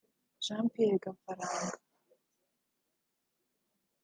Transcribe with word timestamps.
Jean 0.45 0.65
Pierre 0.73 0.97
Gafaranga 1.03 1.77